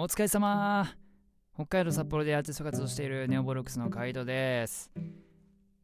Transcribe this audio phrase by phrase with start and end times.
[0.00, 0.86] お疲れ様。
[1.56, 4.92] 北海道札幌でアーティスト活動しているネオボロックスのカイトです。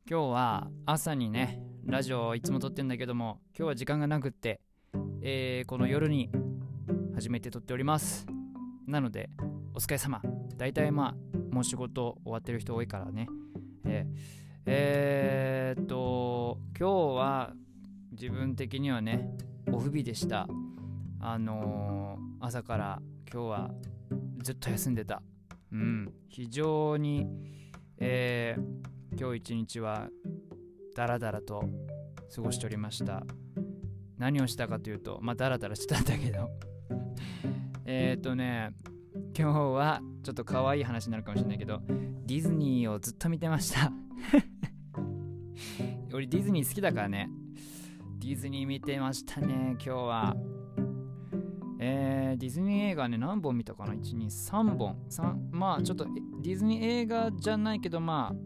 [0.08, 4.60] 今日は朝にねラジオをいつも撮ってんだけども今日は時間がなくって、
[5.20, 6.30] えー、この夜に
[7.16, 8.24] 初めて撮っております。
[8.86, 9.30] なので
[9.74, 10.22] お疲れ様。
[10.56, 13.26] 大体まあもう仕事終わってる人多いからね。
[13.84, 14.18] えー、
[14.66, 17.52] えー、っと今日は
[18.12, 19.28] 自分的にはね
[19.72, 20.46] オフ日でした。
[21.18, 23.70] あのー、朝から今日は
[24.44, 25.22] ずっと休んでた。
[25.72, 27.26] うん、非常に、
[27.98, 30.08] えー、今日一日は
[30.94, 31.64] ダラダラと
[32.34, 33.24] 過ごしておりました。
[34.18, 36.50] 何をしたかというと、まあダラダラしてたんだけど
[37.86, 38.74] えっとね、
[39.36, 41.80] 今日はちょっと可愛い話になるかもしれないけど、
[42.26, 43.90] ディズニーをずっと見てました
[46.12, 47.30] 俺ディズニー好きだからね。
[48.18, 50.53] ディズニー見てましたね、今日は。
[51.86, 54.96] えー、ディズニー映画ね、何本見たかな ?1、2、3本。
[55.10, 56.06] 3まあ、ちょっと
[56.40, 58.36] ディズニー映画じゃないけど、まあ、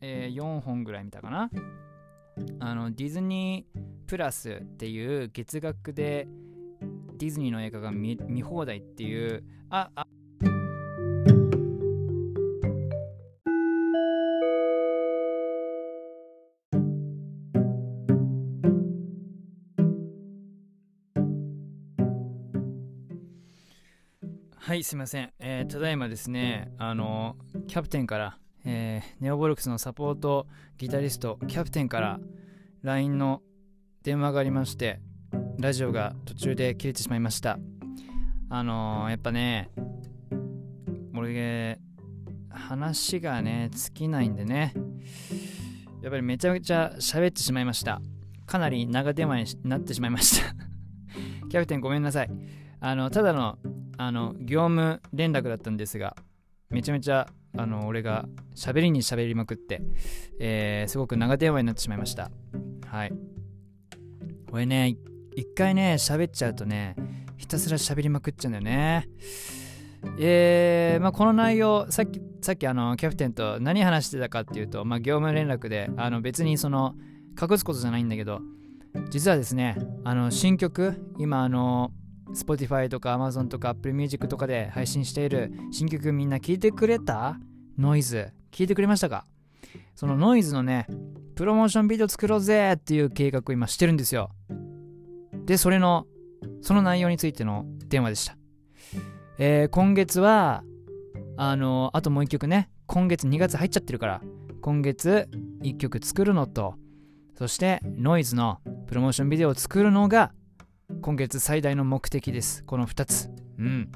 [0.00, 1.50] えー、4本ぐらい見たかな？
[2.60, 6.28] あの、ディズニープラスっていう月額で
[7.18, 10.06] ディズニーの映画が見放題っていう、あ、あ、
[24.76, 30.46] はいすいません、えー、ただいまですねあのキャプテンから、えー、ネオボルクスのサポート
[30.76, 32.20] ギタリストキャプテンから
[32.82, 33.40] LINE の
[34.02, 35.00] 電話がありまして
[35.58, 37.58] ラジオが途中で切れてしまいました。
[38.50, 39.70] あのー、やっぱね
[41.16, 41.78] 俺
[42.50, 44.74] 話がね尽きないんでね
[46.02, 48.02] やっぱりめちゃめちゃ喋ってしまいました。
[48.44, 50.54] かなり長電話になってしまいました。
[51.48, 52.30] キャプテンごめんなさい。
[52.78, 53.58] あのただの
[53.98, 56.16] あの業務連絡だったんですが
[56.70, 59.82] めちゃめちゃあの俺が喋りに喋りまくって、
[60.38, 62.30] えー、すごく長電話になってしまいました。
[62.86, 63.12] はい。
[64.50, 64.96] これね
[65.34, 66.96] 一回ね喋っちゃうとね
[67.36, 69.08] ひたすら喋りまくっちゃうんだよね。
[70.18, 76.94] えー、まあ、この内容さっきさっきあのキャプテンと何話してたかっていうと、まあ、業務連絡であの別にその
[77.40, 78.40] 隠すことじゃないんだけど
[79.10, 81.90] 実はですねあの新曲今あの
[82.30, 87.38] Spotify とか Amazon とか Apple Music とかで配信している新曲みんな聞いてくれた？
[87.78, 88.32] ノイズ。
[88.50, 89.26] 聞いてくれましたか？
[89.94, 90.86] そのノイズのね、
[91.34, 94.30] プロモーションビデオ作ろうぜっていう計画を今してるんですよ。
[95.44, 96.06] で、それの、
[96.62, 98.36] その内容についての電話でした。
[99.38, 100.64] えー、今月は、
[101.36, 104.22] あのあともう一曲ね、今月2月入っちゃってるから、
[104.62, 105.28] 今月
[105.62, 106.74] 1曲作るのと、
[107.36, 110.32] そしてノイズのプロモーションビデオを作るのが
[110.88, 112.62] 今月最大の目的です。
[112.64, 113.28] この2つ。
[113.58, 113.90] うん。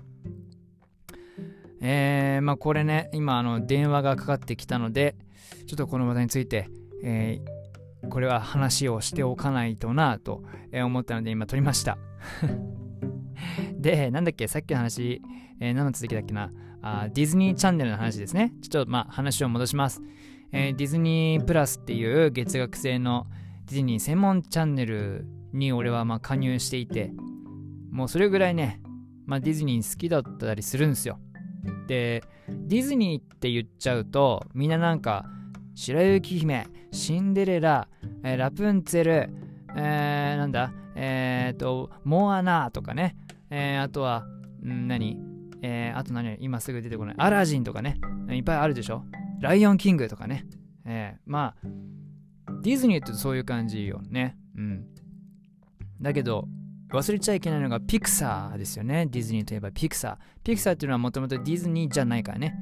[1.80, 5.14] えー、まあこれね、今あの電話がかかってきたので、
[5.66, 6.68] ちょっとこの話題について、
[7.04, 10.42] えー、これは話をしておかないとなと
[10.72, 11.96] 思ったので今撮りました。
[13.78, 15.22] で、なんだっけ、さっきの話、
[15.60, 16.50] えー、何の続きだっけな
[16.82, 18.52] あ、ディズニーチャンネルの話ですね。
[18.62, 20.02] ちょっとまあ話を戻します。
[20.50, 23.28] えー、ディズニープラスっていう月額制の
[23.66, 27.12] ディズニー専門チャンネルに俺はまあ加入していて、
[27.90, 28.80] もうそれぐらいね、
[29.26, 31.18] まあ、ディズニー好きだったりするんですよ。
[31.86, 35.24] で、ディズニーって言っちゃうと、みんななんか、
[35.74, 37.88] 白雪姫、シンデレラ、
[38.24, 39.30] えー、ラプンツェル、
[39.76, 43.16] えー、なんだ、えー、と、モアナとかね、
[43.50, 44.26] えー、あとは、
[44.64, 45.18] ん何
[45.62, 47.14] えー、あと何今すぐ出てこない。
[47.18, 48.00] アラジンとかね、
[48.30, 49.04] いっぱいあるでしょ
[49.40, 50.46] ライオンキングとかね。
[50.84, 51.68] えー、まあ、
[52.62, 54.36] ディズニーってそういう感じよね。
[54.56, 54.86] うん。
[56.00, 56.48] だけど、
[56.92, 59.06] 忘れちゃいけないのがピクサーですよね。
[59.06, 60.16] ディズニーといえばピクサー。
[60.42, 62.56] ピクサーっていうのはもともとディズニーじゃないからね。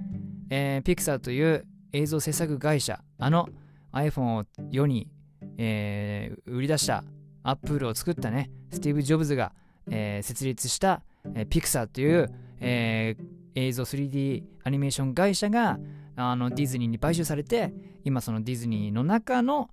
[0.50, 3.48] えー、ピクサーという映像制作会社、あの
[3.92, 5.08] iPhone を世に、
[5.56, 7.04] えー、売り出した
[7.42, 9.52] アップルを作ったね、スティーブ・ジョブズが、
[9.90, 11.02] えー、設立した、
[11.34, 12.28] えー、ピクサーという、
[12.60, 13.24] えー、
[13.54, 15.78] 映像 3D アニメーション会社が
[16.16, 17.72] あのディズニーに買収されて、
[18.04, 19.70] 今そのディズニーの中の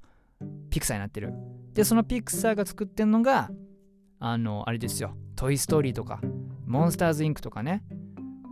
[0.69, 1.33] ピクサーになってる。
[1.73, 3.49] で、そのピクサーが作ってんのが、
[4.19, 5.15] あの、あれですよ。
[5.35, 6.21] トイ・ストーリーとか、
[6.65, 7.83] モンスターズ・インクとかね、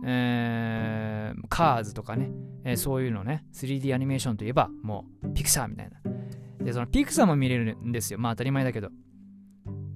[0.06, 2.30] えー、カーズとかね、
[2.64, 6.64] えー、そういうのね、3D アニメーションといえば、もう、ピクサーみたいな。
[6.64, 8.18] で、そのピクサーも見れるんですよ。
[8.18, 8.90] まあ当たり前だけど。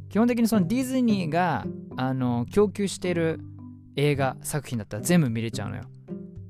[0.09, 3.41] 基本的にそのディズニーが、あの、供給してる
[3.97, 5.83] 映画作品だったら全部見れちゃうのよ。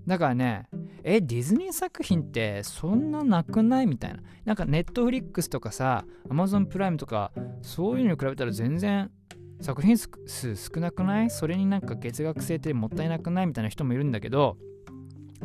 [0.06, 0.68] だからね、
[1.02, 4.20] え、ディズニー作品ってそんななくないみたいな。
[4.44, 9.10] なんかネットフリックスとかさ、アマゾンプライムとか、そういうのに比べたら全然
[9.60, 11.30] 作品数少なくない？
[11.30, 14.56] それになんか月額制ってもったいなくないみたいな人もいるんだけど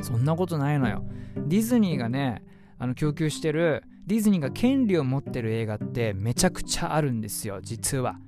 [0.02, 1.04] そんなことないのよ。
[1.36, 2.44] ディズニーがね
[2.78, 8.20] あの供給してるディズニーが権利を持ってる映画ってめちゃくちゃあるんですよ実は。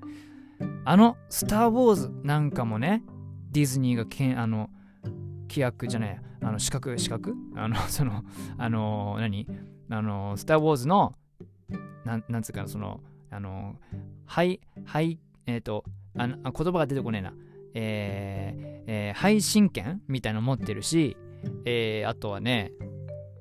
[0.86, 3.04] あの「スター・ウォーズ」なんかもね
[3.52, 4.70] ディズニーがけんあの
[5.48, 7.36] 規約じゃないあの資格資格？
[7.56, 8.24] あの その
[8.58, 9.48] あの何？
[9.90, 11.16] あのスター・ウォーズの
[12.04, 13.76] なんなんつうかなそのあの
[14.26, 15.84] はいはいえっ、ー、と
[16.18, 17.34] あの言葉が出てこねえな。
[17.78, 21.18] えー、えー、配信権みたいなの持ってるし、
[21.66, 22.72] えー、あとはね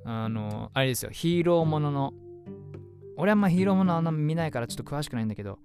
[0.04, 2.14] あのあれですよヒーローものの
[3.16, 5.60] 俺はあんまヒーローものあんま見ないからちょっと詳しくないんだけど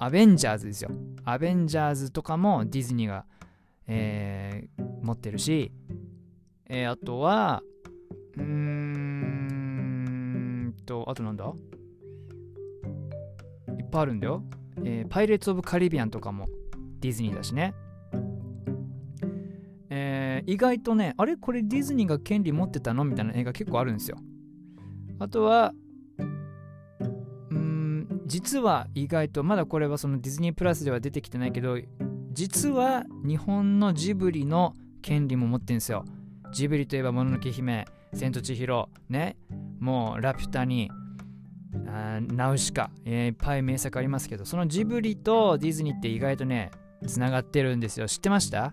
[0.00, 0.90] アベンジャーズですよ。
[1.24, 3.26] アベンジャーズとかもディズニーが、
[3.88, 5.72] えー、持ってるし、
[6.66, 7.62] えー、あとは
[8.36, 11.50] うーんとあとなんだ？
[13.78, 14.44] いっぱいあるんだよ、
[14.84, 16.48] えー、パイレーツ・オブ・カリビアンとかも
[17.00, 17.72] ディズニーだしね。
[19.90, 21.36] えー、意外とね、あれ？
[21.36, 23.04] これディズニーが権利持ってたの？
[23.04, 24.18] みたいな映画結構あるんですよ。
[25.18, 25.72] あとは、
[28.26, 31.78] 実は意外とまだこれはそのディズニープラスでは出てきてないけど
[32.38, 36.04] 実は日本のジブリの権利も持ってるんですよ
[36.52, 39.36] ジブリといえばもののけ姫千と千尋ね
[39.80, 40.88] もうラピュタに
[41.82, 46.70] ナウシカ、いっぱい名作ありますけどそのジブリとディズニーって意外とね
[47.08, 48.72] つながってるんですよ知ってました？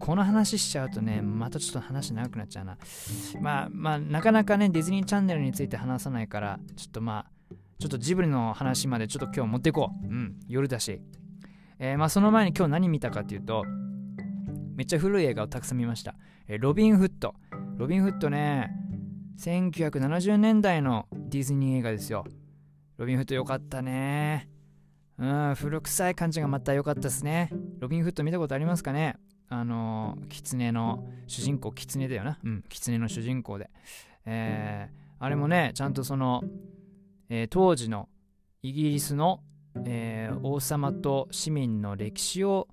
[0.00, 2.76] この話しちゃうとね、またちょっと話長くなっちゃうな。
[3.40, 10.06] まあまあ、なかなかね、ディズニーチャンネルについて話さないから、ちょっとまあ、ちょっとジブリの話までちょっと今日持っていこう。
[10.06, 11.00] うん、夜だし。
[11.82, 13.64] えー、まあその前に今日何見たかっていうと、
[14.76, 16.14] めっちゃ古い映画をたくさん見ました。
[16.46, 17.34] えー、ロビン・フット。
[17.78, 18.70] ロビン・フットね、
[19.38, 22.26] 1970年代のディズニー映画ですよ。
[22.98, 24.50] ロビン・フットよかったね。
[25.16, 27.50] うん、古臭い感じがまた良かったですね。
[27.78, 29.16] ロビン・フット見たことありますかね？
[29.48, 32.38] あのー、キツネの主人公、キツネだよな。
[32.44, 33.70] うん、キツネの主人公で。
[34.26, 36.42] えー、あれもね、ちゃんとその、
[37.30, 38.10] えー、当時の
[38.62, 39.42] イギリスの、
[39.84, 42.68] えー、王様と市民の歴史を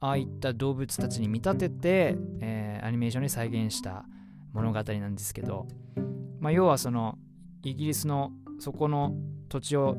[0.00, 4.04] ああいった動物たちに見立てて、えー、アニメーションに再現した
[4.52, 5.66] 物語なんですけど、
[6.40, 7.18] まあ、要はその
[7.62, 9.14] イギリスのそこの
[9.48, 9.96] 土地を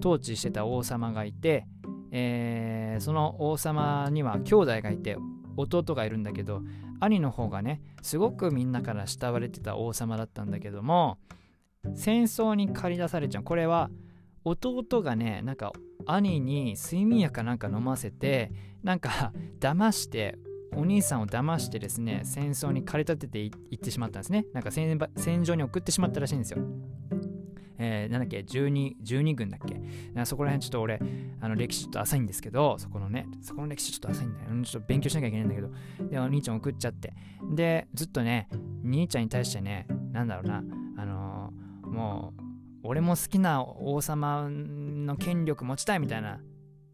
[0.00, 1.66] 統治してた王様がいて、
[2.10, 5.16] えー、その王様には兄弟がいて
[5.56, 6.62] 弟がいるんだけど
[7.00, 11.18] 兄の方がねすごくみんなから慕われてた王様だったんだけども
[11.94, 13.42] 戦争に駆り出されちゃう。
[13.44, 13.90] これは
[14.46, 15.72] 弟がねなんか
[16.06, 18.52] 兄に睡眠薬かなんか飲ませて
[18.84, 20.38] なんか 騙して
[20.76, 24.46] お兄さんを騙してですね戦争に駆り立てていってしまったんですね。
[24.52, 26.58] なんか戦場に送ってしまったらしいんですよ。
[27.78, 29.80] えー、なんだっけ 12, 12軍だっけ。
[30.24, 31.00] そこら辺ちょっと俺
[31.40, 34.62] あの歴史ちょっと浅いんですけどそこのねそこの歴史ちょっと浅いんだよ。
[34.62, 36.08] ちょっと勉強しなきゃいけないんだけど。
[36.08, 37.14] でお兄ちゃん送っちゃって。
[37.54, 38.48] でずっとね
[38.84, 40.62] 兄ちゃんに対してねなんだろうな
[40.98, 42.45] あのーもう
[42.86, 46.40] 俺も好きな王様の権力持ちたいみたいな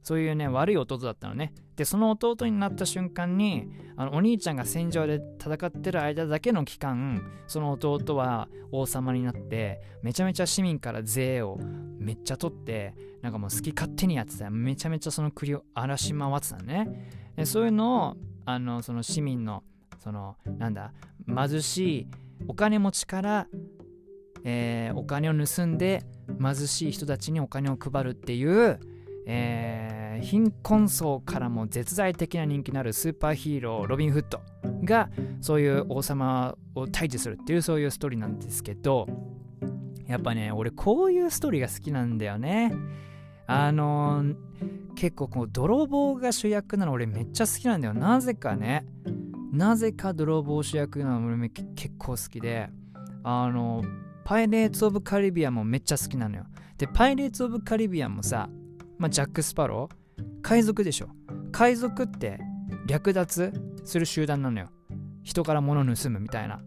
[0.02, 1.54] そういうね悪い弟だったのね。
[1.76, 11.58] でその弟になった瞬間にあのお兄ちゃんが戦場で戦ってる間だけの期間その弟は王様になってめちゃめちゃ市民から税を
[11.98, 14.50] めっちゃ取ってなんかもう好き勝手にやってた。
[14.50, 17.11] めちゃめちゃその国を荒らし回ってたのね。
[17.37, 19.62] でそういうのをあのその市民の
[19.99, 20.92] そのなんだ
[21.28, 22.06] 貧しい
[22.49, 23.46] お金持ちから
[24.44, 26.04] えー、お金を盗んで
[26.40, 28.80] 貧しい人たちにお金を配るっていう、
[29.26, 34.40] えー、貧困層からも絶大的な人気のあるスーパーヒーローロビン・フット
[34.84, 39.06] がそういう王様を退治するっていうそういうストーリーなんですけど
[40.06, 42.72] やっぱね俺こういうストーリーが好きなんだよね。
[43.46, 44.37] あのー、
[44.94, 47.94] 結構こう泥棒が主役なの俺めっちゃ好きなんだよ。
[47.94, 48.87] なぜかね
[49.52, 52.70] なぜか泥棒主役なの俺結構好きで
[53.22, 53.82] あの
[54.25, 56.45] パイレーツ・オブ・カリビアンもめっちゃ好きなのよ。
[56.79, 58.49] で、パイレーツ・オブ・カリビアンもさ、
[58.99, 61.09] まあ、ジャック・スパロー海賊でしょ。
[61.50, 62.38] 海賊って
[62.87, 63.52] 略奪
[63.85, 64.69] する集団なのよ。
[65.23, 66.61] 人から物盗むみたいな。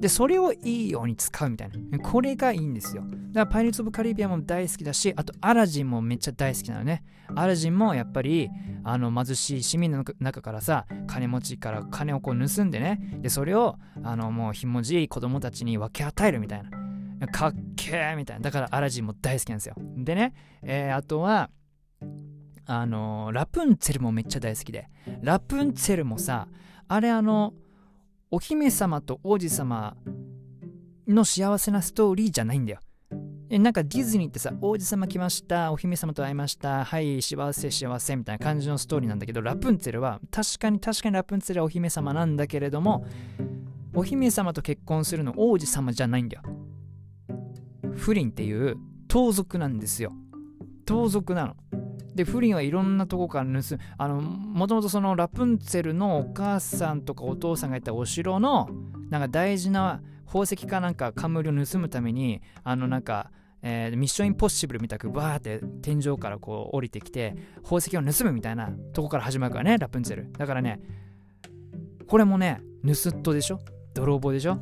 [0.00, 1.98] で、それをいいように使うみたいな。
[1.98, 3.02] これがいいんですよ。
[3.02, 7.04] だからパイレーツ・オブ・カリビアンも大好きだし、あとアラジンもめっちゃ大好きなのね。
[7.34, 8.48] アラジンもやっぱり、
[8.84, 17.26] あの貧しい市民の中からさ、金持ちから金をこう盗んでね、で、それを、あのもうひもじい子供たちに分け与えるみたいな。
[17.26, 18.42] かっけーみたいな。
[18.42, 19.74] だからアラジンも大好きなんですよ。
[19.96, 21.50] でね、えー、あとは、
[22.66, 24.88] あの、ラプンツェルもめっちゃ大好きで。
[25.22, 26.48] ラプンツェルもさ、
[26.86, 27.54] あれあの、
[28.30, 29.96] お姫様と王子様
[31.06, 32.80] の幸せなストーリーじゃないんだよ。
[33.50, 43.06] えなんかディズニーってさ、王子様来ました、お姫様と会いました、はい、幸せ幸せみたいな感じのストーリーなんだけど、ラプンツェルは確かに確かにラプンツェルはお姫様なんだけれども、
[43.94, 46.42] お姫様と結婚するの王子様じゃないんだよ。
[47.96, 48.76] 不倫っていう
[49.08, 50.12] 盗賊なんですよ。
[50.84, 51.56] 盗賊なの。
[52.18, 53.80] で、不倫はいろんなとこから盗む。
[53.96, 58.68] あの、もともとそのラプンツェルのお母さんとかお父さんがいたお城の、
[59.10, 63.30] なんか大事な宝石かなんか冠を盗むために、あのなんか、
[63.62, 67.34] えー、ミッションインポッシブルみたくバーって天井からこう降りてきて
[67.64, 70.30] 宝石を盗むみたいなとこから始まるからねラプンツェル。
[70.32, 70.80] だからね
[72.06, 73.58] これもね盗っ人でしょ？
[73.94, 74.58] 泥棒でしょ？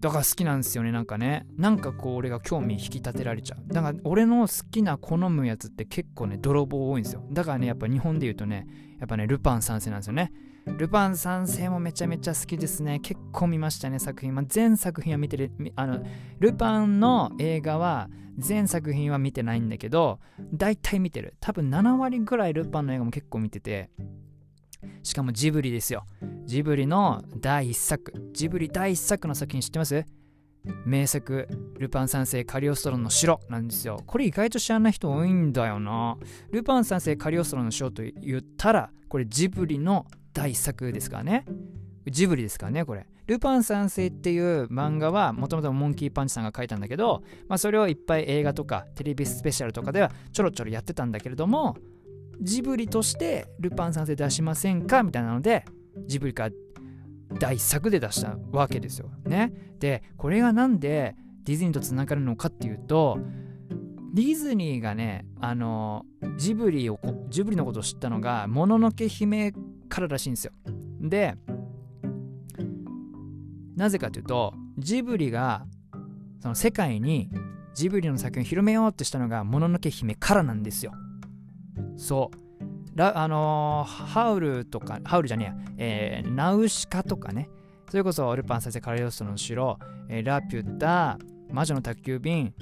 [0.00, 1.46] だから好きなんですよねなんかね。
[1.56, 3.72] なんかこう俺が興味引き立てられちゃう。
[3.72, 7.24] だから俺の好きな好むやつって結構ね泥棒多いんですよ。
[7.30, 8.66] だからねやっぱ日本で言うとね
[9.00, 10.32] やっぱねルパン三世なんですよね。
[10.66, 13.00] ルパン三世もめちゃめちゃ好きですね。
[13.00, 16.00] 結構見ましたね作品、まあ、全作品は見てるあの
[16.38, 20.20] ルパンの映画は全作品は見てないんだけど
[20.54, 21.34] 大体見てる。
[21.40, 23.90] 多分7割ぐらいルパンの映画も結構見てて。
[25.02, 26.04] しかもジブリですよ。
[26.44, 28.12] ジブリの第1作。
[28.32, 30.04] ジブリ第1作の作品知ってます？
[30.84, 34.02] 名作、ルパン三世カリオストロの城なんですよ。
[34.06, 36.18] これ意外と知らない人多いんだよな。
[36.50, 41.46] ルパン三世カリオストロの城と言ったら、これジブリの第1作ですからね。
[42.10, 43.06] ジブリですからね、これ。
[43.26, 51.76] ルパン三世っていう漫画はもともとモンキーパンチさんが書いたんだけど、まあ、それをいっぱい映画とかテレビスペシャルとかではちょろちょろやってたんだけれども、
[52.40, 55.02] ジブリとしてルパン三世出しませんか？
[55.02, 55.64] みたいなので
[56.06, 56.54] ジブリから
[57.38, 59.10] 第作で出したわけですよ。
[59.24, 59.52] ね。
[59.78, 63.18] でこれがなんでディズニーとつながるのかっていうと
[64.14, 66.04] ディズニーがねあの
[66.36, 69.52] ジブリをジブリのことを知ったのが「もののけ姫」
[69.88, 70.52] かららしいんですよ。
[71.00, 71.36] で
[73.76, 75.66] なぜかというとジブリが
[76.40, 77.30] その世界に
[77.74, 80.92] ジブリの作品を広めようとしたのが「もののけ姫」からなんですよ。
[81.96, 82.48] そう。
[82.98, 87.48] ラあのー、ハウルとかハウルじゃねえや、えー、ナウシカとかね。
[87.90, 91.18] それこそルパン先生カレオストの城、えー、ラピュタ
[91.50, 92.52] 魔女の宅急便。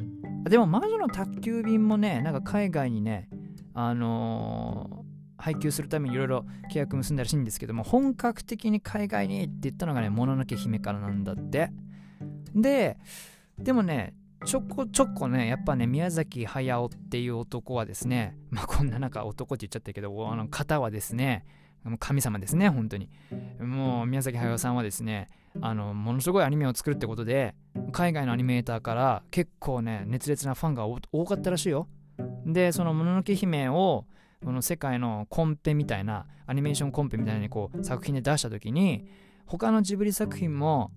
[0.45, 3.29] でも魔女の宅急便もねなんか海外にね
[3.75, 11.71] あのー、配給するためにいろいろ契約結んだらしいんですけども本格的に海外にって言ったのがねもののけ姫からなんだって。
[12.55, 12.99] で
[13.59, 14.15] でもね
[14.45, 21.45] ちょこちょこね、やっぱね、宮崎駿っていう男はですね、まあこんななんか男って言っちゃったけど、あの方はですね、
[21.99, 23.09] 神様ですね、本当に。
[23.61, 25.29] もう宮崎駿さんはですね、
[25.61, 27.55] あの、ものすごいアニメを作るってことで、
[27.93, 31.89] 海外のアニメーターから結構ね、熱烈なファンが多かったらしいよ。
[32.45, 34.07] で、そのもののけ姫を、
[34.45, 39.09] この世界のコンペみたいな、アニメーションコンペみたいにこう作品で出した時に、
[39.47, 40.91] 他のジブリ作品も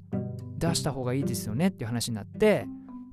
[0.58, 2.68] 出した方がいいですよねっていう話になって、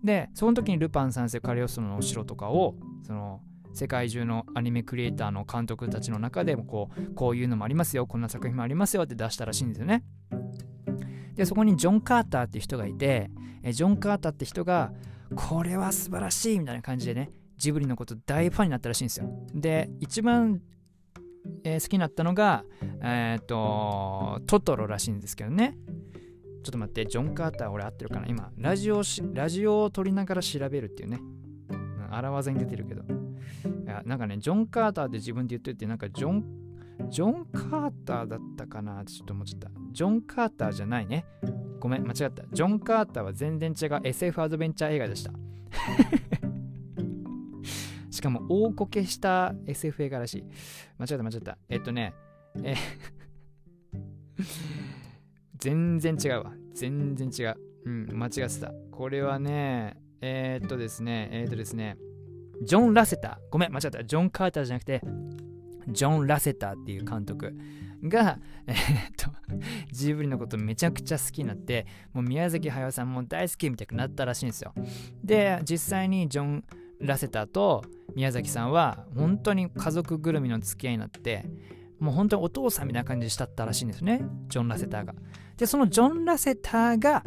[0.06, 3.40] でその時にルパン三世カリオストロのお城とかをその
[3.74, 10.04] 世界中のアニメクリエイターの監督たちの中でもこうこういうのもありますよこんな作品もありますよって出したらしいんですよね。
[11.34, 13.30] でそこにジョン・カーターって人がいて
[13.62, 14.92] えジョン・カーターって人が
[15.34, 19.28] これは素晴らしいみたいな感じでねジブリのこと大ファンになったらしいんですよ。
[19.54, 20.62] で一番、
[21.64, 22.64] えー、好きになったのが
[23.02, 25.76] えっ、とトトロらしいんですけどね。
[26.66, 28.26] ちょっと待って、ジョン・カーター俺合ってるかな？
[28.26, 31.20] 今、ラジオし、ラジオを撮りながら調べるっていうね。
[32.10, 33.02] 荒技に出てるけど。
[33.02, 33.06] い
[33.86, 36.44] や、なんかね、ジョン・カーターって自分で言ってて、なんかジョン、
[37.08, 39.04] ジョン・カーターだったかな？
[39.04, 39.70] ちょっと思っちゃった。
[39.92, 41.24] ジョン・カーターじゃないね。
[41.78, 42.42] ごめん、間違った。
[42.52, 45.30] ジョン・カーターは全然違う SF アドベンチャー映画でした。
[48.10, 50.44] しかも大こけした SF 映画らしい。
[50.98, 51.58] 間違った間違った。
[51.68, 52.12] えっとね、
[52.64, 52.74] え
[55.66, 56.52] 全然違うわ。
[56.74, 57.56] 全然違う。
[57.86, 58.72] うん、間違ってた。
[58.92, 61.96] これはね、えー、っとですね、えー、っとですね、
[62.62, 63.50] ジョン・ラセター。
[63.50, 64.04] ごめん、間違った。
[64.04, 65.02] ジョン・カーターじゃなくて、
[65.88, 67.52] ジョン・ラセターっていう監督
[68.04, 68.78] が、 えー、っ
[69.16, 69.28] と、
[69.90, 74.72] ジブリのことめちゃくちゃ好きになって、もう宮崎駿さんも大好きみたいになったらしいんですよ。
[75.24, 76.64] で、実際にジョン・
[77.00, 81.44] ラセターと宮崎さんは本当に家族ぐるみの付き合いになって、
[81.98, 84.24] もう本当にお父さんみたいな感じでしたったらしいんですね。
[84.48, 85.14] ジョン・ラセターが。
[85.56, 87.24] で、そのジョン・ラセターが、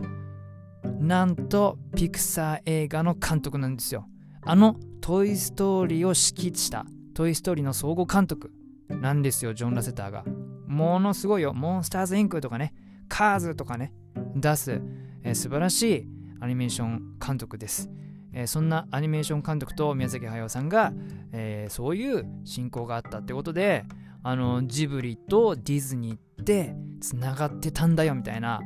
[1.00, 4.08] なんとピクサー映画の監督なんですよ。
[4.42, 8.52] あのトイ・ストーリーを指揮したトイ・ストーリーの総合監督
[8.90, 10.24] なんですよ、ジョン・ラセターが。
[10.68, 11.54] ものすごいよ。
[11.54, 12.74] モンスターズ・インクとかね、
[13.08, 13.94] カーズとかね、
[14.36, 14.82] 出す、
[15.24, 16.08] えー、素晴らしい
[16.40, 17.90] アニメーション監督です。
[18.32, 20.94] えー、そんなアニメーション監督と宮崎駿さんが、
[21.32, 23.86] えー、そういう親交があったってことで、
[24.22, 26.18] あのジブリとディズニー
[26.50, 28.60] ってつながってたんだよみたいな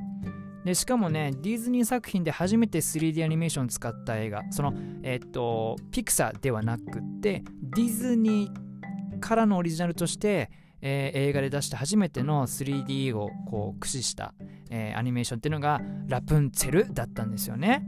[0.64, 4.74] でしかもねディズニー作品で初めて 3D アニメーション使った映画その
[5.04, 7.44] えっとピクサーではなくって
[7.76, 10.50] ディズニーからのオリジナルとして
[10.86, 14.34] えー、映画で出した初めての 3D をこう駆使した、
[14.70, 17.86] えー、アニメーションっていうのがラプンツェルだったんですよね。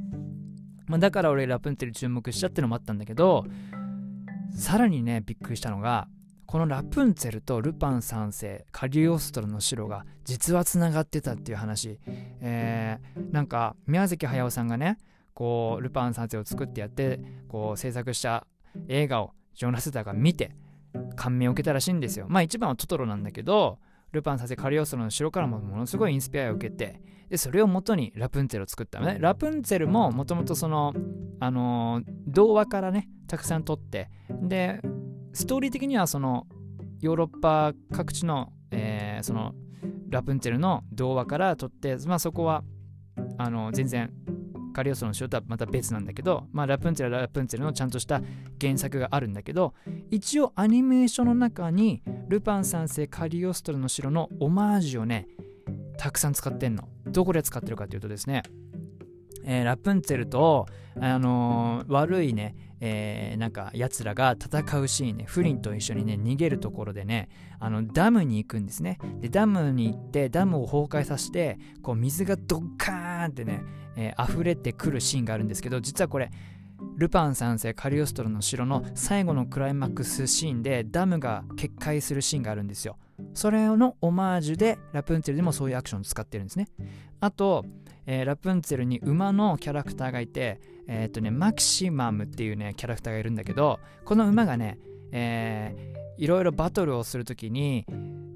[0.87, 3.43] まあ、だから俺ラプンツェル注目したっていうのもあったんだけど
[4.55, 6.07] さらにねびっくりしたのが
[6.45, 11.99] このラプンツェルとルパン三世カリオストロの城が実はつながってたっていう話、
[12.41, 14.97] えー、なんか宮崎駿さんがね
[15.33, 18.47] こうルパン三世を作ってやってこう制作した
[18.87, 20.51] 映画をジョナスターが見て
[21.15, 22.25] 感銘を受けたらしいんですよ。
[22.29, 23.79] まあ一番はトトロなんだけど、
[24.11, 29.17] ルパンさせカリオストロの城からもものすごいインスピアを受けて、で、それを元にラプンツェルを作ったのね。
[29.19, 30.93] ラプンツェルももともとその、
[31.39, 34.09] あのー、童話からね、たくさん撮って、
[34.41, 34.81] で、
[35.35, 36.47] ストーリー的にはその、
[37.01, 39.53] ヨーロッパ各地の、えー、その、
[40.09, 42.63] ラプンツェルの童話から撮って、まあそこは、
[43.37, 44.11] あの全然
[44.73, 48.21] カリオストロの城とはまた別なんだけど、まあ、ラプンツェルはラプンツェルのちゃんとした
[48.59, 49.73] 原作があるんだけど
[50.09, 55.27] 一応アニメーションの中にルパン三世カリオストロの城のオマージュをね
[55.97, 56.89] たくさん使ってんの。
[57.07, 58.43] どこで使ってるかというとですね
[59.45, 60.65] えー、ラプンツェルと、
[60.99, 67.29] あのー、悪いね、えー、なんか奴らが戦うシーンね、フリンと一緒にね、逃げるところでね、
[67.59, 68.99] あのダムに行くんですね。
[69.21, 73.63] で、ダムに行って、ダムを崩壊させて、こう水がドッカーンってね、
[73.95, 76.31] えー、溢れてくるシーンがあるんですけど実はこれ
[76.97, 82.97] ルパン三世カリオストロの城の最後のクライマックスシーンでダムが決壊するシーンがあるんですよ
[83.33, 86.67] それのオマージュでラプンツェルでもそういうアクションを使ってるんですね
[87.21, 87.65] あと、
[88.05, 94.77] えー、ラプンツェルに馬のキャラクターがいてえー、っとねマキシマムっていうねキャラクターがいるんだけどこの馬がね、
[95.11, 97.85] えー、いろいろバトルをするときに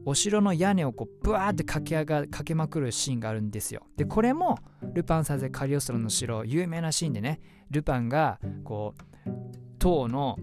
[0.06, 3.84] お城の屋根をこうブワーって駆け上が駆けまくるシーンがあるんですよ。
[3.96, 4.58] でこれも
[4.94, 9.30] ルパン三世カリオストロの城有名なシーンでねルパンがこう
[9.78, 10.38] 塔の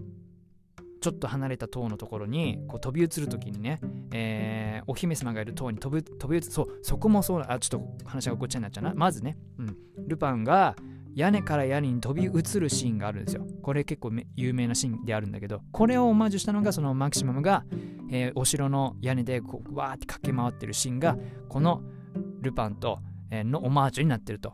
[1.06, 3.78] ちょっと離れた塔のところにこう飛び移る時にね、
[4.12, 9.76] えー、お姫様がいる塔に飛び飛び移るそうそこもそうあちょっと話がごっちゃになっちゃうなまずね、うん、
[10.08, 10.74] ルパンが
[11.14, 13.46] 屋根から屋根に飛び移るシーンがあるんですよ。
[13.62, 17.64] これ結構有名なシーンであるんだけど、これをオマージュしたのがそのマキシマムが、
[18.10, 21.16] えー、お城の屋根でこうわーって駆け回ってるシーンが、
[21.48, 21.82] この
[22.42, 22.98] ルパンと、
[23.30, 24.52] えー、のオマージュになってると。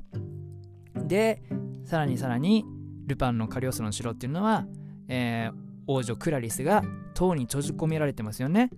[0.94, 1.42] で、
[1.84, 2.64] さらにさらに、
[3.06, 4.64] ルパンのカリオスの城っていうのは、
[5.08, 6.82] えー、王女クラリスが
[7.14, 8.70] 塔に閉じ込められてますよね。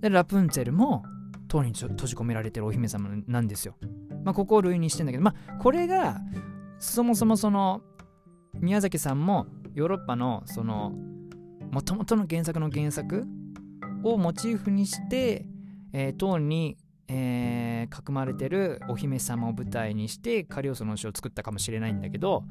[0.00, 1.04] で、ラプンツェルも
[1.48, 3.76] 塔に閉じ込められてるお姫様なんですよ。
[4.24, 6.20] まあ、ここを類にしてんだけど、まあ、これが
[6.78, 7.82] そもそもその
[8.54, 10.92] 宮崎さんもヨーロッパのその
[11.70, 13.24] もともとの原作の原作
[14.02, 15.46] をモチーフにして、
[15.92, 16.76] えー、塔に、
[17.08, 22.44] えー、囲まれてるお姫様を舞台にしてカリオスの詩を作ったかもしれないんだけど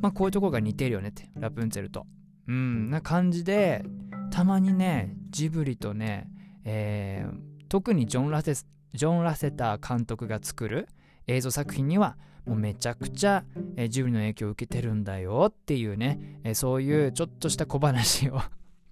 [0.00, 2.06] まあこういうとこが似てるよねってラプンツェルと
[2.48, 2.90] うん。
[2.90, 3.84] な感じで
[4.30, 6.28] たまにねジブリとね、
[6.64, 10.88] えー、特にジョン・ラセジョン・ラセター監督が作る
[11.26, 13.44] 映像作品にはもうめちゃくちゃ、
[13.76, 18.40] えー、ジブリの影響を受けてるんだよっていうね、えー、そういうちょっとした小話を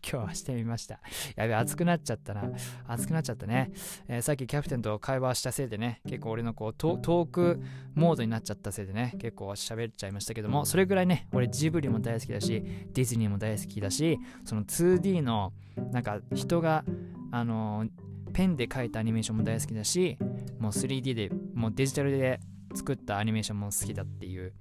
[0.09, 1.01] 今日はしてみました。
[1.35, 2.45] やべ、熱くなっちゃったな。
[2.87, 3.73] 熱くなっちゃったね。
[4.07, 7.61] えー、さっきキャプテンと会話したせいでね、結構俺のこうトーク
[7.95, 15.53] モードになっちゃったせいでね、結構喋っちゃいましたけども、それぐらいね、俺ジブリも大好きだし、ディズニーも大好きだし、その 2D の
[15.91, 16.85] なんか人が、
[17.33, 17.91] あのー、
[18.33, 20.19] ペンで描いたアニメーションも大好きだし、
[20.61, 22.39] もう 3D で、もうデジタルで
[22.75, 24.53] 作ったアニメーションも好きだっていう、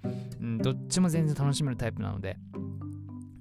[0.42, 2.38] うん、どっちも全然楽しめるタイプなので、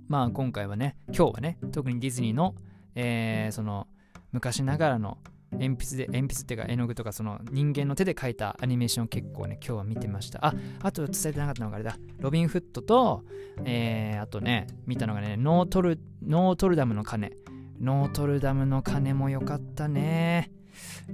[0.08, 2.54] まあ今回はね、今日はね、特にディズニーの、
[2.94, 3.86] えー、その
[4.32, 5.18] 昔ながらの
[5.52, 10.44] 鉛筆で、鉛筆っていうか絵の具とかその人間の手で描いたアニメーションを結構ね、今日は見てました。
[10.44, 11.96] あ、あと伝えてなかったのがあれだ。
[12.18, 13.24] ロビン・フッドと、
[13.64, 17.32] えー、あとね、見たのがね、ノートル、ノートルダムの鐘。
[17.80, 20.50] ノートルダムの鐘も良かったね。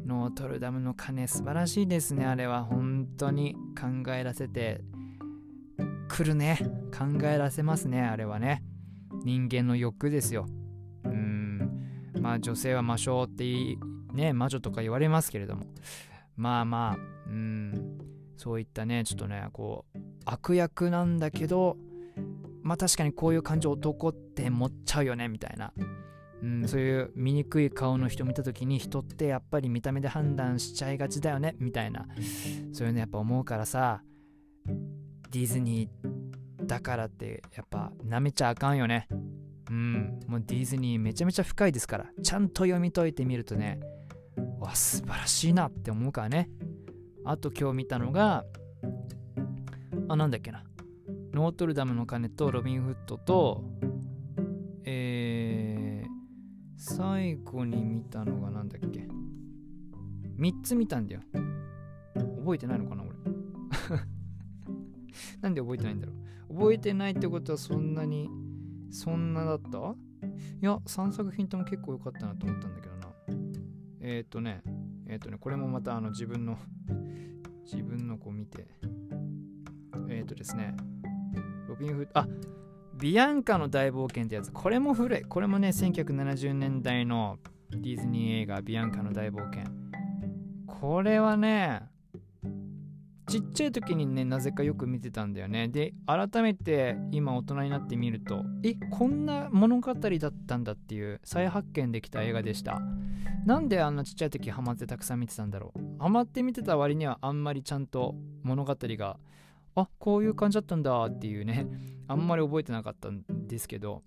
[0.06, 2.24] ノートルダムの鐘素晴らしいですね。
[2.24, 4.80] あれは本当に考えらせて
[6.08, 6.58] くるね。
[6.96, 8.02] 考えらせますね。
[8.02, 8.62] あれはね。
[9.24, 10.46] 人間の欲ですよ。
[11.04, 12.10] うん。
[12.20, 13.78] まあ女性は魔性っていい、
[14.14, 15.64] ね、魔女とか言われますけれども。
[16.36, 17.98] まあまあ、うん。
[18.36, 21.76] そういったね、ちょっとね、こう、悪役なんだけど、
[22.62, 25.72] まあ確かにこういう感情男って持っちゃうよね、みたいな。
[26.42, 32.06] うん、そういう醜い顔の人見た時に人ってやっぱり見た目で判断しちゃいがちだよねみたいな
[32.72, 34.02] そういうのやっぱ思うからさ
[35.30, 36.19] ディズニー
[36.70, 39.08] だからってやっぱ舐めちゃあかんよね。
[39.68, 40.20] うん。
[40.28, 42.06] もうディズニーめちゃめちゃ深いですから。
[42.22, 43.80] ちゃんと読み解いてみるとね
[44.60, 46.48] わ素晴らしいなって思うからね。
[47.24, 48.44] あと今日見たのが
[50.08, 50.62] あなんだっけな。
[51.34, 53.64] ノートルダムの鐘とロビン・フットと
[54.84, 56.08] えー、
[56.76, 59.08] 最後に見たのがなんだっけ。
[60.38, 61.20] 3つ見たんだよ。
[62.14, 63.10] 覚えてないのかな俺。
[65.42, 66.29] なんで覚えてないんだろう。
[66.50, 68.28] 覚えてないってことはそんなに
[68.90, 69.78] そんなだった？
[69.78, 73.08] いや3作品とも結構良かったなと思ったんだけどな。
[74.00, 74.62] えっ、ー、とね
[75.06, 76.58] えっ、ー、とねこれもまたあの自分の
[77.64, 78.66] 自分の子見て。
[80.08, 80.74] えっ、ー、とですね
[81.68, 82.26] ロビンフッあ
[82.94, 84.50] ビアンカの大冒険ってやつ。
[84.52, 85.22] これも古い。
[85.22, 87.38] これもね1970年代の
[87.70, 89.64] ディズニー映画ビアンカの大冒険。
[90.66, 91.89] これはね
[93.30, 95.68] ちっちゃい時にねなぜかよく見てたんだよね。
[95.68, 102.80] で改めて今大人になってみるとえこんな物語だったんだっていう再発見できた映画でした。
[103.46, 106.02] なんであんなちっちゃい時ハマってたくさん見てたんだろう。
[106.02, 109.20] ハマって見てた割にはあんまりちゃんと物語が
[109.76, 111.68] あこういう感じだったんだっていうね
[112.08, 114.02] あんまり覚えてなかったんですけど。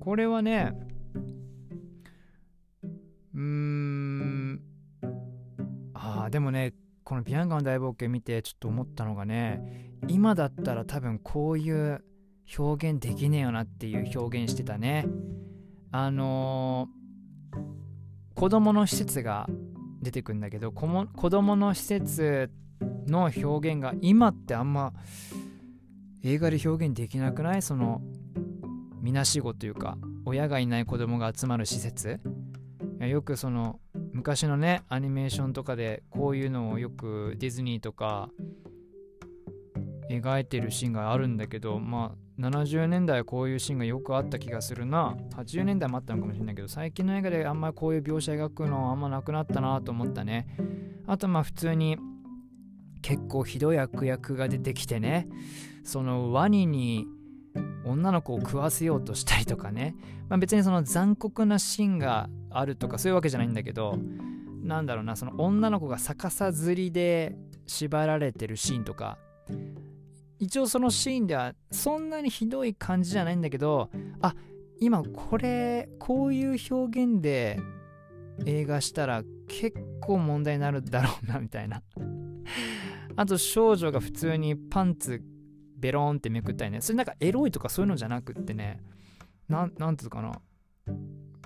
[0.00, 0.72] これはね
[3.34, 4.60] うーん
[5.92, 6.72] ああでもね
[7.10, 12.04] このビアンガの大冒険見てちょっと思ったのがね今だったら多分こういう
[12.56, 15.06] 表現できねえよなっていう表現してたね。
[15.90, 17.58] あのー、
[18.36, 19.48] 子供の施設が
[20.00, 22.48] 出てくるんだけど子供の施設
[23.08, 24.92] の表現が今ってあんま
[26.22, 27.62] 映画で表現できなくない？
[27.62, 28.02] その
[29.00, 32.20] みなしごというか親がいない子供が集まる施設。
[33.00, 33.80] よくその
[34.12, 38.30] 昔のねアニメーションとかでこういうのをよくディズニーとか
[40.10, 45.14] 描いてるシーンがあるんだけどまあ70年代はこういうシーンがよくあった気がするな。
[45.36, 50.46] 80年代もあったのかもしれないけど最近の映画であんまりこういう描写描くのあんまなくなったなと思ったね。
[51.06, 51.98] あとまあ普通に
[53.02, 55.28] 結構ひどい悪役が出てきてね。
[55.84, 57.06] そのワニに
[57.84, 59.96] 女の子を食わせようとしたりとかね、
[60.28, 63.98] まあ、別にその残酷なシーンがあるとかそういうわけじゃないんだけど
[64.62, 67.36] なんだろうなその女の子が逆さづりで
[67.66, 69.18] 縛られてるシーンとか。
[70.40, 73.90] 一応そのシーンではそんなにひどい感じじゃないんだけど
[74.22, 74.34] あ
[74.80, 77.60] 今これこういう表現で
[78.46, 81.82] 映画したら結構問題になるだろうなみたいな。
[83.16, 85.22] あと少女が普通にパンツ
[85.80, 86.80] ベローンってめくったりね。
[86.80, 88.80] それなんかエロいとかそういうのじゃなくってね。
[89.48, 90.40] なんなんつうかな。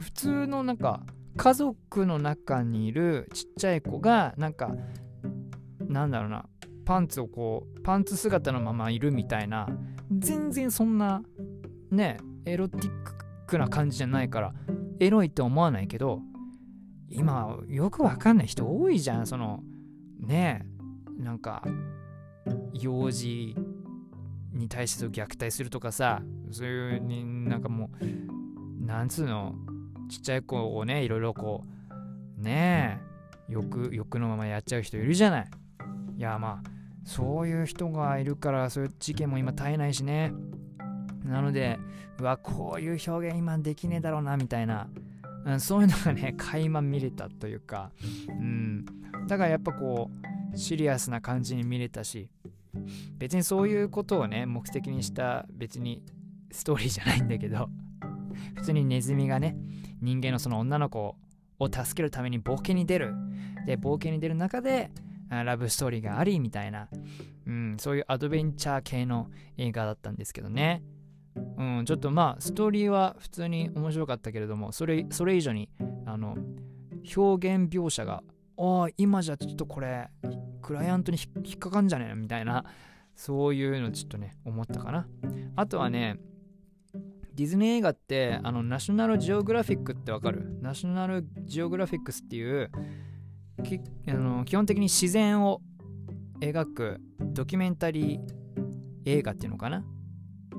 [0.01, 1.03] 普通のなんか
[1.37, 4.75] 家族の中にいるちっちゃい子がなんか
[5.88, 6.47] なんだろうな。
[6.85, 9.68] パンツをこうパンツ姿のままいるみたいな。
[10.18, 11.23] 全然そんな
[11.90, 12.90] ねエロティッ
[13.47, 14.55] クな感じじゃないから
[15.01, 16.20] エロいって思わないけど
[17.09, 19.27] 今よくわかんない人多いじゃん。
[19.27, 19.62] その
[20.18, 20.66] ね
[21.16, 21.62] なんか
[22.75, 23.57] 幼児
[24.55, 29.55] に対して虐待するとかさそういうになんかもうなんつうの
[30.09, 31.64] ちっちゃい子をねいろいろこ
[32.38, 35.51] うねえ欲欲のままやっちゃう人いるじゃない。
[36.17, 36.71] いやまあ
[37.05, 40.33] そういう人がいるからそういう事件も今絶えないしね。
[41.25, 41.79] なので
[42.19, 44.88] うわこういう表現今できねえだろうなみたいな、
[45.45, 47.90] うん、そういうのがね 垣間見れたというか。
[48.29, 48.85] うん。
[49.27, 50.11] だからやっぱこ
[50.53, 52.29] うシリアスな感じに見れたし
[53.18, 56.02] 別にそういうことをね目的にした別に
[56.50, 57.68] ストーリーじゃないんだけど
[58.56, 59.56] 普通にネズミがね
[60.00, 61.16] 人間のその女の子
[61.58, 63.14] を助けるために冒険に出る。
[63.66, 64.90] で冒険に出る中で
[65.30, 66.88] ラブストーリーがありみたいな、
[67.46, 70.82] うん、そういうアドベンチャー系の映画だったんですけどね。
[71.56, 75.68] うん、ちょっとまあストーリーは普通に面白かったけれどもそれそれ以上に
[76.04, 76.37] あの
[77.16, 78.22] 表現描写が
[78.57, 80.09] ああ今じゃちょっとこれ
[80.62, 82.64] クライアントに引っかかんじゃねえみたいな
[83.17, 85.07] そういうのちょっとね思ったかな。
[85.57, 86.19] あとはね
[87.35, 90.59] ディズニー映画ってあのナショナルジオグラフィックってわかる？
[90.62, 92.71] ナショナルジオグラフィックスっていう
[94.09, 95.61] あの基本的に自然を
[96.40, 98.21] 描くドキュメンタリー
[99.05, 99.85] 映画っていうのかな？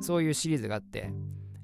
[0.01, 1.11] そういうシリーズがあって、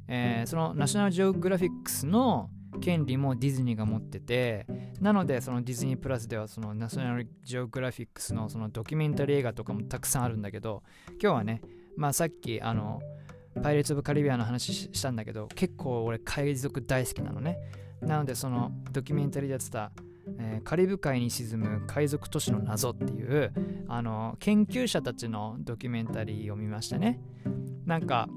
[0.08, 4.66] えー、そのナショナルジオグラフィックスの権利もディズニーが持ってて
[5.00, 10.84] なのでそのディズニープラスではそのナショナルジオグラフィックスのそのドキュメンタリー映画とかもたくさんあるんだけど
[11.22, 11.62] 今日はね
[11.98, 13.02] まあさっきあの
[13.62, 17.58] パイレーツ・オブ・カリビアの話したんだけど結構俺海賊大好きなのね。
[18.02, 19.92] なのでそのドキュメンタリーでやってた
[20.40, 23.52] えー、カリブ海に沈む海賊都市の謎っていう
[23.88, 27.20] あの研究者たちのドキュメンタリーを見ましたね。
[27.86, 28.30] なんか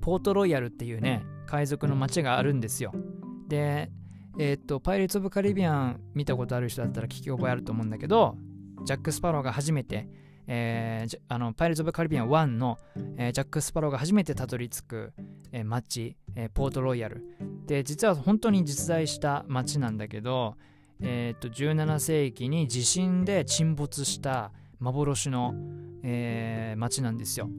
[0.00, 2.92] ポートロイヤルっていうね海賊の街があるんですよ。
[3.48, 3.90] で
[4.38, 8.36] えー、っとパイレーツ・オブ・カリビアン見たことある人だったら聞き覚えあると思うんだけど
[8.84, 10.08] ジャック・スパローが初めて、
[10.46, 12.78] えー、あのパイレーツ・オブ・カリビアン1の、
[13.16, 15.12] えー、ジャック・スパローが初めてたどり着く、
[15.50, 17.24] えー、町、えー、ポートロイヤル。
[17.66, 20.54] で実は本当に実在した町なんだけど、
[21.00, 25.54] えー、と17世紀に地震で沈没した幻の、
[26.02, 27.50] えー、町なんですよ。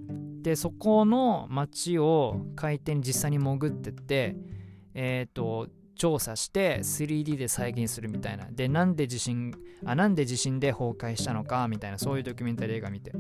[0.42, 4.36] でそこの町を海底に実際に潜ってって
[4.94, 5.68] えっ、ー、と
[6.02, 8.48] 調査して 3D で再現するみたいな。
[8.50, 9.54] で、なんで地震、
[9.86, 13.12] あ、なんで地震で崩壊したのかみたいな、そういうドキュメンタリー映画見て、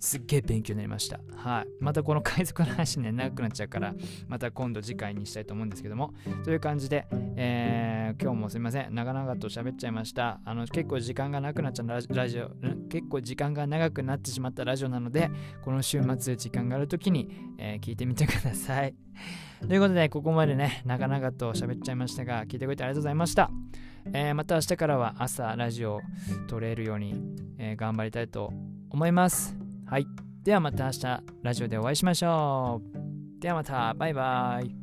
[0.00, 1.20] すっげえ勉強になりました。
[1.36, 1.66] はい。
[1.78, 3.94] またこの海賊の話ね、長くなっちゃうから、
[4.28, 10.40] また今度次回にしたいと思うんですけども、という感じで、えー、今日もすいません、長々と喋っちゃいました。
[10.46, 12.50] あの、結構時間がなくなっちゃうラジオ、
[12.88, 15.30] 結構時間が長くなってしまったラジオなので、
[15.62, 18.94] この週末時間がある時に、えー、聞いてみてください。
[19.68, 23.50] ということで、ここまでね、長々と喋っちゃいましたが、聞いてくれてありがとうございました。
[24.14, 26.00] えー、また明日からは朝ラジオを
[26.48, 27.20] 撮れるように、
[27.58, 28.50] えー、頑張りたいと
[28.88, 29.59] 思います。
[29.90, 30.06] はい。
[30.44, 33.40] ではまた明日ラジオでお会いしましょう。
[33.40, 34.79] ではまた、バイバイ。